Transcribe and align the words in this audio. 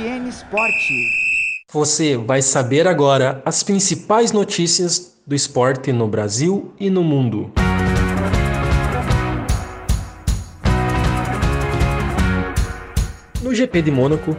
FN 0.00 0.26
Esporte. 0.26 1.10
Você 1.70 2.16
vai 2.16 2.40
saber 2.40 2.88
agora 2.88 3.42
as 3.44 3.62
principais 3.62 4.32
notícias 4.32 5.14
do 5.26 5.34
esporte 5.34 5.92
no 5.92 6.08
Brasil 6.08 6.72
e 6.80 6.88
no 6.88 7.04
mundo. 7.04 7.52
No 13.42 13.54
GP 13.54 13.82
de 13.82 13.90
Mônaco, 13.90 14.34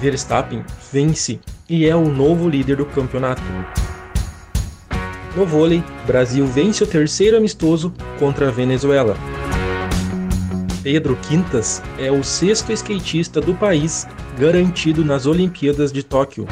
Verstappen 0.00 0.64
vence 0.90 1.38
e 1.68 1.86
é 1.86 1.94
o 1.94 2.08
novo 2.08 2.48
líder 2.48 2.76
do 2.76 2.86
campeonato. 2.86 3.42
No 5.36 5.44
vôlei, 5.44 5.84
Brasil 6.06 6.46
vence 6.46 6.82
o 6.82 6.86
terceiro 6.86 7.36
amistoso 7.36 7.92
contra 8.18 8.48
a 8.48 8.50
Venezuela. 8.50 9.18
Pedro 10.84 11.16
Quintas 11.16 11.82
é 11.98 12.12
o 12.12 12.22
sexto 12.22 12.70
skatista 12.70 13.40
do 13.40 13.54
país 13.54 14.06
garantido 14.38 15.02
nas 15.02 15.24
Olimpíadas 15.24 15.90
de 15.90 16.02
Tóquio. 16.02 16.46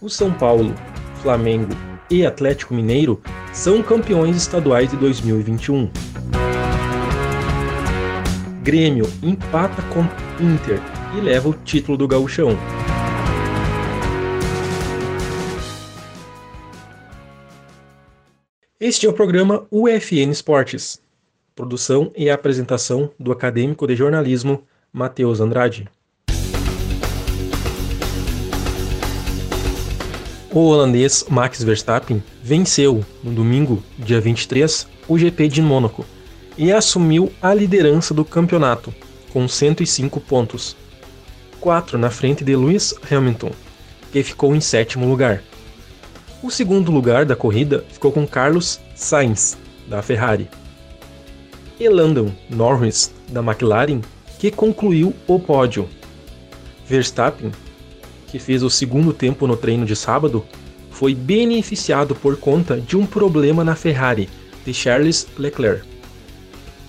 O 0.00 0.08
São 0.08 0.32
Paulo, 0.32 0.74
Flamengo 1.22 1.72
e 2.10 2.26
Atlético 2.26 2.74
Mineiro 2.74 3.22
são 3.52 3.80
campeões 3.80 4.36
estaduais 4.36 4.90
de 4.90 4.96
2021. 4.96 5.88
Grêmio 8.64 9.08
empata 9.22 9.82
com 9.82 10.00
Inter 10.44 10.80
e 11.16 11.20
leva 11.20 11.48
o 11.48 11.54
título 11.54 11.96
do 11.96 12.08
Gauchão. 12.08 12.58
Este 18.80 19.06
é 19.06 19.08
o 19.08 19.12
programa 19.12 19.64
UFN 19.70 20.32
Esportes. 20.32 21.05
Produção 21.56 22.12
e 22.14 22.28
apresentação 22.28 23.10
do 23.18 23.32
acadêmico 23.32 23.86
de 23.86 23.96
jornalismo 23.96 24.62
Matheus 24.92 25.40
Andrade. 25.40 25.88
O 30.52 30.58
holandês 30.58 31.24
Max 31.30 31.62
Verstappen 31.62 32.22
venceu 32.42 33.02
no 33.24 33.32
domingo, 33.32 33.82
dia 33.98 34.20
23, 34.20 34.86
o 35.08 35.18
GP 35.18 35.48
de 35.48 35.62
Mônaco 35.62 36.04
e 36.58 36.70
assumiu 36.70 37.32
a 37.40 37.54
liderança 37.54 38.12
do 38.12 38.22
campeonato 38.22 38.94
com 39.32 39.48
105 39.48 40.20
pontos, 40.20 40.76
4 41.58 41.96
na 41.96 42.10
frente 42.10 42.44
de 42.44 42.54
Lewis 42.54 42.94
Hamilton, 43.10 43.52
que 44.12 44.22
ficou 44.22 44.54
em 44.54 44.60
sétimo 44.60 45.08
lugar. 45.08 45.42
O 46.42 46.50
segundo 46.50 46.92
lugar 46.92 47.24
da 47.24 47.34
corrida 47.34 47.82
ficou 47.88 48.12
com 48.12 48.26
Carlos 48.26 48.78
Sainz, 48.94 49.56
da 49.88 50.02
Ferrari. 50.02 50.50
E 51.78 51.88
Landon 51.88 52.32
Norris, 52.48 53.12
da 53.28 53.40
McLaren, 53.40 54.00
que 54.38 54.50
concluiu 54.50 55.14
o 55.26 55.38
pódio. 55.38 55.88
Verstappen, 56.86 57.52
que 58.28 58.38
fez 58.38 58.62
o 58.62 58.70
segundo 58.70 59.12
tempo 59.12 59.46
no 59.46 59.56
treino 59.56 59.84
de 59.84 59.94
sábado, 59.94 60.44
foi 60.90 61.14
beneficiado 61.14 62.14
por 62.14 62.36
conta 62.38 62.80
de 62.80 62.96
um 62.96 63.04
problema 63.04 63.62
na 63.62 63.74
Ferrari 63.74 64.28
de 64.64 64.72
Charles 64.72 65.26
Leclerc, 65.38 65.86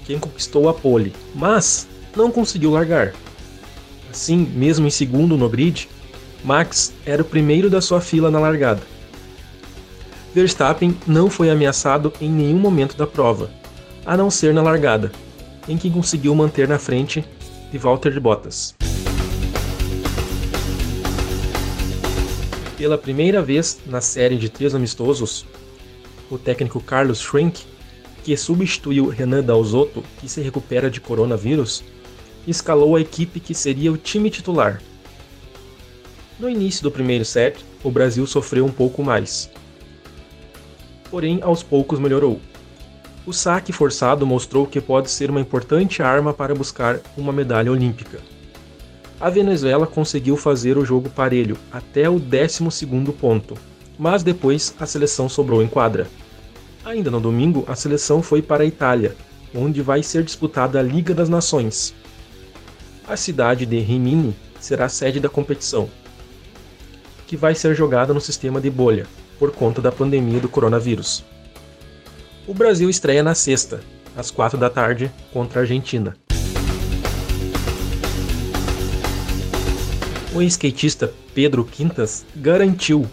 quem 0.05 0.17
conquistou 0.17 0.69
a 0.69 0.73
pole, 0.73 1.13
mas 1.35 1.85
não 2.15 2.31
conseguiu 2.31 2.71
largar. 2.71 3.13
Assim, 4.09 4.37
mesmo 4.37 4.87
em 4.87 4.89
segundo 4.89 5.37
no 5.37 5.49
grid, 5.49 5.89
Max 6.45 6.93
era 7.05 7.21
o 7.21 7.25
primeiro 7.25 7.69
da 7.69 7.81
sua 7.81 7.99
fila 7.99 8.31
na 8.31 8.39
largada. 8.39 8.81
Verstappen 10.33 10.97
não 11.05 11.29
foi 11.29 11.49
ameaçado 11.49 12.13
em 12.21 12.29
nenhum 12.29 12.57
momento 12.57 12.95
da 12.95 13.05
prova, 13.05 13.51
a 14.07 14.15
não 14.15 14.31
ser 14.31 14.53
na 14.53 14.61
largada, 14.61 15.11
em 15.67 15.77
que 15.77 15.91
conseguiu 15.91 16.33
manter 16.33 16.65
na 16.65 16.79
frente 16.79 17.25
de 17.69 17.77
Valtteri 17.77 18.21
Bottas. 18.21 18.73
Pela 22.77 22.97
primeira 22.97 23.41
vez 23.41 23.81
na 23.85 23.99
série 23.99 24.37
de 24.37 24.47
três 24.47 24.73
amistosos, 24.73 25.45
o 26.31 26.37
técnico 26.37 26.79
Carlos 26.79 27.19
Schrenk, 27.19 27.65
que 28.23 28.37
substituiu 28.37 29.09
Renan 29.09 29.43
Dalzotto, 29.43 30.01
que 30.21 30.29
se 30.29 30.39
recupera 30.39 30.89
de 30.89 31.01
coronavírus, 31.01 31.83
escalou 32.47 32.95
a 32.95 33.01
equipe 33.01 33.41
que 33.41 33.53
seria 33.53 33.91
o 33.91 33.97
time 33.97 34.29
titular. 34.29 34.81
No 36.39 36.49
início 36.49 36.81
do 36.81 36.91
primeiro 36.91 37.25
set, 37.25 37.57
o 37.83 37.91
Brasil 37.91 38.25
sofreu 38.25 38.65
um 38.65 38.71
pouco 38.71 39.03
mais, 39.03 39.49
porém 41.11 41.39
aos 41.41 41.61
poucos 41.61 41.99
melhorou. 41.99 42.39
O 43.27 43.33
saque 43.33 43.73
forçado 43.73 44.25
mostrou 44.25 44.65
que 44.65 44.79
pode 44.79 45.11
ser 45.11 45.29
uma 45.29 45.41
importante 45.41 46.01
arma 46.01 46.33
para 46.33 46.55
buscar 46.55 47.01
uma 47.17 47.33
medalha 47.33 47.69
olímpica. 47.69 48.21
A 49.19 49.29
Venezuela 49.29 49.85
conseguiu 49.85 50.37
fazer 50.37 50.77
o 50.77 50.85
jogo 50.85 51.09
parelho 51.09 51.57
até 51.69 52.09
o 52.09 52.19
12 52.19 52.85
ponto, 53.19 53.55
mas 53.99 54.23
depois 54.23 54.73
a 54.79 54.85
seleção 54.85 55.27
sobrou 55.27 55.61
em 55.61 55.67
quadra. 55.67 56.07
Ainda 56.85 57.11
no 57.11 57.19
domingo, 57.19 57.65
a 57.67 57.75
seleção 57.75 58.23
foi 58.23 58.41
para 58.41 58.63
a 58.63 58.65
Itália, 58.65 59.13
onde 59.53 59.81
vai 59.81 60.01
ser 60.01 60.23
disputada 60.23 60.79
a 60.79 60.81
Liga 60.81 61.13
das 61.13 61.27
Nações. 61.27 61.93
A 63.05 63.17
cidade 63.17 63.65
de 63.65 63.77
Rimini 63.79 64.33
será 64.57 64.85
a 64.85 64.89
sede 64.89 65.19
da 65.19 65.27
competição, 65.27 65.89
que 67.27 67.35
vai 67.35 67.53
ser 67.53 67.75
jogada 67.75 68.13
no 68.13 68.21
sistema 68.21 68.61
de 68.61 68.69
bolha, 68.69 69.05
por 69.37 69.51
conta 69.51 69.81
da 69.81 69.91
pandemia 69.91 70.39
do 70.39 70.47
coronavírus. 70.47 71.25
O 72.47 72.53
Brasil 72.53 72.89
estreia 72.89 73.21
na 73.21 73.35
sexta, 73.35 73.81
às 74.15 74.31
quatro 74.31 74.57
da 74.57 74.69
tarde, 74.69 75.11
contra 75.33 75.59
a 75.59 75.63
Argentina. 75.63 76.15
O 80.33 80.41
skatista 80.41 81.13
Pedro 81.35 81.65
Quintas 81.65 82.25
garantiu, 82.37 83.05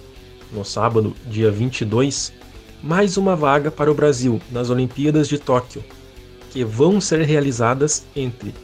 no 0.52 0.64
sábado, 0.64 1.16
dia 1.26 1.50
22, 1.50 2.32
mais 2.80 3.16
uma 3.16 3.34
vaga 3.34 3.72
para 3.72 3.90
o 3.90 3.94
Brasil 3.94 4.40
nas 4.52 4.70
Olimpíadas 4.70 5.26
de 5.26 5.36
Tóquio, 5.36 5.82
que 6.50 6.64
vão 6.64 7.00
ser 7.00 7.22
realizadas 7.22 8.06
entre 8.14 8.54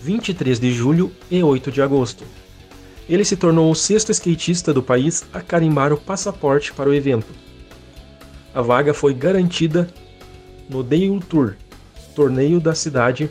23 0.00 0.60
de 0.60 0.72
julho 0.72 1.10
e 1.28 1.42
8 1.42 1.72
de 1.72 1.82
agosto. 1.82 2.22
Ele 3.08 3.24
se 3.24 3.36
tornou 3.36 3.68
o 3.68 3.74
sexto 3.74 4.12
skatista 4.12 4.72
do 4.72 4.80
país 4.82 5.24
a 5.32 5.40
carimbar 5.40 5.92
o 5.92 5.98
passaporte 5.98 6.72
para 6.72 6.88
o 6.88 6.94
evento. 6.94 7.32
A 8.54 8.62
vaga 8.62 8.94
foi 8.94 9.12
garantida 9.12 9.88
no 10.68 10.82
Dale 10.82 11.20
Tour, 11.28 11.56
torneio 12.14 12.60
da 12.60 12.74
cidade 12.74 13.30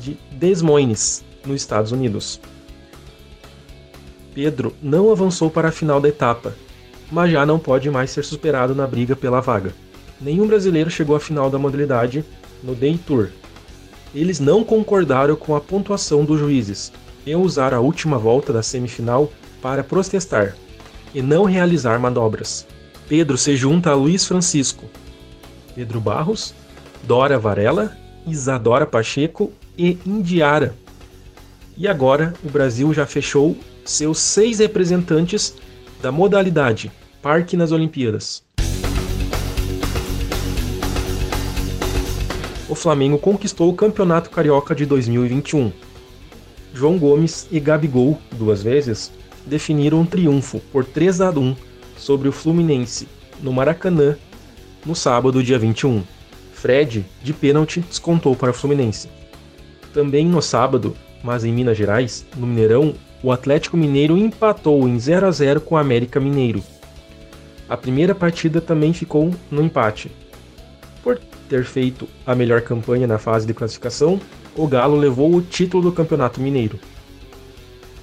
de 0.00 0.16
Des 0.32 0.62
Moines, 0.62 1.24
nos 1.44 1.56
Estados 1.56 1.92
Unidos. 1.92 2.40
Pedro 4.34 4.74
não 4.82 5.10
avançou 5.10 5.50
para 5.50 5.68
a 5.68 5.72
final 5.72 6.00
da 6.00 6.08
etapa, 6.08 6.54
mas 7.10 7.30
já 7.30 7.46
não 7.46 7.58
pode 7.58 7.90
mais 7.90 8.10
ser 8.10 8.24
superado 8.24 8.74
na 8.74 8.86
briga 8.86 9.16
pela 9.16 9.40
vaga. 9.40 9.74
Nenhum 10.20 10.46
brasileiro 10.46 10.90
chegou 10.90 11.16
à 11.16 11.20
final 11.20 11.48
da 11.48 11.58
modalidade 11.58 12.24
no 12.62 12.74
Day 12.74 12.98
Tour. 13.06 13.28
Eles 14.14 14.40
não 14.40 14.64
concordaram 14.64 15.36
com 15.36 15.54
a 15.54 15.60
pontuação 15.60 16.24
dos 16.24 16.38
juízes, 16.38 16.92
e 17.26 17.34
usar 17.34 17.74
a 17.74 17.80
última 17.80 18.16
volta 18.16 18.52
da 18.52 18.62
semifinal 18.62 19.30
para 19.60 19.82
protestar 19.82 20.54
e 21.12 21.20
não 21.20 21.44
realizar 21.44 21.98
manobras. 21.98 22.66
Pedro 23.08 23.36
se 23.36 23.56
junta 23.56 23.90
a 23.90 23.94
Luiz 23.94 24.24
Francisco, 24.24 24.84
Pedro 25.76 26.00
Barros, 26.00 26.54
Dora 27.04 27.38
Varela, 27.38 27.96
Isadora 28.26 28.86
Pacheco 28.86 29.52
e 29.76 29.98
Indiara. 30.06 30.74
E 31.76 31.86
agora 31.86 32.32
o 32.42 32.48
Brasil 32.48 32.92
já 32.94 33.04
fechou 33.04 33.56
seus 33.84 34.18
seis 34.18 34.58
representantes 34.58 35.54
da 36.02 36.10
modalidade 36.10 36.90
Parque 37.20 37.56
nas 37.56 37.70
Olimpíadas. 37.72 38.42
O 42.68 42.74
Flamengo 42.74 43.18
conquistou 43.18 43.70
o 43.70 43.74
Campeonato 43.74 44.30
Carioca 44.30 44.74
de 44.74 44.86
2021 44.86 45.70
João 46.76 46.98
Gomes 46.98 47.48
e 47.50 47.58
Gabigol, 47.58 48.18
duas 48.32 48.62
vezes, 48.62 49.10
definiram 49.46 50.00
um 50.00 50.06
triunfo 50.06 50.60
por 50.70 50.84
3 50.84 51.22
a 51.22 51.30
1 51.30 51.56
sobre 51.96 52.28
o 52.28 52.32
Fluminense 52.32 53.08
no 53.40 53.50
Maracanã 53.50 54.16
no 54.86 54.94
sábado, 54.94 55.42
dia 55.42 55.58
21. 55.58 56.02
Fred, 56.52 57.04
de 57.22 57.32
pênalti, 57.32 57.80
descontou 57.80 58.36
para 58.36 58.52
o 58.52 58.54
Fluminense. 58.54 59.08
Também 59.92 60.24
no 60.24 60.40
sábado, 60.40 60.96
mas 61.22 61.44
em 61.44 61.52
Minas 61.52 61.76
Gerais, 61.76 62.24
no 62.36 62.46
Mineirão, 62.46 62.94
o 63.22 63.32
Atlético 63.32 63.76
Mineiro 63.76 64.16
empatou 64.16 64.88
em 64.88 64.98
0 64.98 65.26
a 65.26 65.30
0 65.30 65.60
com 65.60 65.74
o 65.74 65.78
América 65.78 66.20
Mineiro. 66.20 66.62
A 67.68 67.76
primeira 67.76 68.14
partida 68.14 68.60
também 68.60 68.92
ficou 68.92 69.34
no 69.50 69.60
empate. 69.60 70.10
Por 71.02 71.18
ter 71.48 71.64
feito 71.64 72.08
a 72.24 72.34
melhor 72.34 72.60
campanha 72.62 73.06
na 73.06 73.18
fase 73.18 73.46
de 73.46 73.54
classificação, 73.54 74.20
o 74.54 74.66
Galo 74.68 74.96
levou 74.96 75.34
o 75.34 75.42
título 75.42 75.82
do 75.82 75.92
Campeonato 75.92 76.40
Mineiro. 76.40 76.78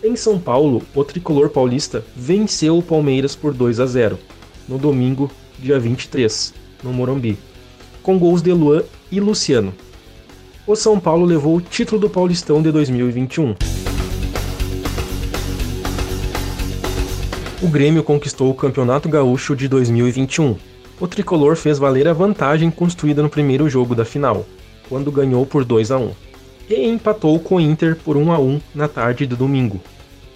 Em 0.04 0.18
São 0.18 0.38
Paulo, 0.38 0.82
o 0.94 1.04
tricolor 1.06 1.50
paulista 1.50 2.04
venceu 2.14 2.78
o 2.78 2.84
Palmeiras 2.84 3.38
por 3.38 3.54
2 3.54 3.80
a 3.80 3.86
0 3.86 4.20
no 4.68 4.78
domingo, 4.78 5.32
dia 5.60 5.80
23, 5.80 6.54
no 6.84 6.92
Morumbi, 6.92 7.38
com 8.02 8.20
gols 8.20 8.42
de 8.42 8.52
Luan 8.52 8.84
e 9.12 9.20
Luciano. 9.20 9.74
O 10.68 10.76
São 10.76 11.00
Paulo 11.00 11.26
levou 11.26 11.56
o 11.56 11.62
título 11.62 12.02
do 12.02 12.10
Paulistão 12.10 12.62
de 12.62 12.72
2021. 12.72 13.56
O 17.62 17.68
Grêmio 17.68 18.04
conquistou 18.04 18.52
o 18.52 18.56
Campeonato 18.56 19.08
Gaúcho 19.08 19.56
de 19.56 19.68
2021. 19.68 20.56
O 21.00 21.08
tricolor 21.08 21.56
fez 21.56 21.80
valer 21.80 22.08
a 22.08 22.14
vantagem 22.14 22.70
construída 22.70 23.22
no 23.22 23.30
primeiro 23.30 23.70
jogo 23.70 23.96
da 23.96 24.04
final, 24.04 24.46
quando 24.90 25.12
ganhou 25.12 25.46
por 25.46 25.64
2 25.64 25.92
a 25.92 25.98
1 25.98 26.12
e 26.70 26.88
empatou 26.88 27.40
com 27.40 27.56
o 27.56 27.60
Inter 27.60 27.96
por 27.96 28.16
1 28.16 28.32
a 28.32 28.40
1 28.40 28.62
na 28.74 28.88
tarde 28.88 29.26
do 29.26 29.36
domingo, 29.36 29.82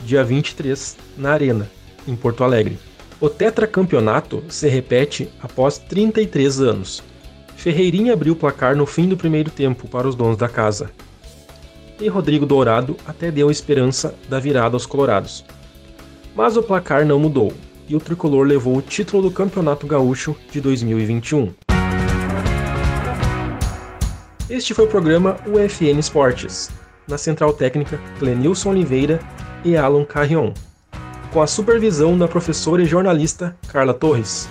dia 0.03 0.23
23, 0.23 0.97
na 1.17 1.31
Arena, 1.31 1.69
em 2.07 2.15
Porto 2.15 2.43
Alegre. 2.43 2.77
O 3.19 3.31
tetracampeonato 3.31 4.43
se 4.47 4.69
repete 4.69 5.27
após 5.41 5.79
33 5.79 6.61
anos. 6.61 7.03
Ferreirinha 7.55 8.13
abriu 8.13 8.33
o 8.33 8.35
placar 8.35 8.75
no 8.75 8.85
fim 8.85 9.09
do 9.09 9.17
primeiro 9.17 9.49
tempo 9.49 9.87
para 9.87 10.07
os 10.07 10.13
donos 10.13 10.37
da 10.37 10.47
casa. 10.47 10.91
E 11.99 12.07
Rodrigo 12.07 12.45
Dourado 12.45 12.95
até 13.07 13.31
deu 13.31 13.49
esperança 13.49 14.13
da 14.29 14.39
virada 14.39 14.75
aos 14.75 14.85
colorados. 14.85 15.43
Mas 16.35 16.55
o 16.57 16.61
placar 16.61 17.07
não 17.07 17.19
mudou, 17.19 17.51
e 17.89 17.95
o 17.95 17.99
tricolor 17.99 18.45
levou 18.45 18.77
o 18.77 18.83
título 18.83 19.23
do 19.23 19.31
Campeonato 19.31 19.87
Gaúcho 19.87 20.35
de 20.51 20.61
2021. 20.61 21.55
Este 24.47 24.75
foi 24.75 24.85
o 24.85 24.89
programa 24.89 25.37
UFN 25.47 25.97
Esportes, 25.97 26.69
na 27.07 27.17
central 27.17 27.51
técnica 27.51 27.99
Clenilson 28.19 28.69
Oliveira 28.69 29.19
e 29.65 29.75
Alan 29.75 30.05
Carrion 30.05 30.53
com 31.31 31.41
a 31.41 31.47
supervisão 31.47 32.17
da 32.17 32.27
professora 32.27 32.81
e 32.81 32.85
jornalista 32.85 33.55
Carla 33.67 33.93
Torres. 33.93 34.47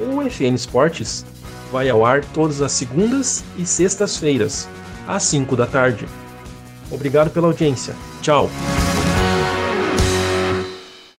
O 0.00 0.18
UFN 0.18 0.54
Esportes 0.54 1.24
vai 1.70 1.88
ao 1.88 2.04
ar 2.04 2.24
todas 2.24 2.60
as 2.60 2.72
segundas 2.72 3.44
e 3.56 3.64
sextas-feiras, 3.64 4.68
às 5.06 5.22
5 5.24 5.56
da 5.56 5.66
tarde. 5.66 6.06
Obrigado 6.90 7.30
pela 7.30 7.46
audiência. 7.46 7.94
Tchau! 8.20 8.50